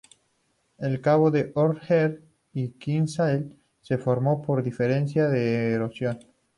El 0.79 0.99
Cabo 0.99 1.29
de 1.29 1.51
Old 1.53 1.79
Head 1.87 2.13
of 2.55 2.75
Kinsale 2.79 3.55
se 3.83 3.99
formó 3.99 4.41
por 4.41 4.63
diferencia 4.63 5.27
de 5.29 5.73
erosión. 5.73 6.17